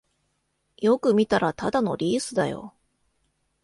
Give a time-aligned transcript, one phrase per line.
[0.79, 2.73] よく見たらただのリースだよ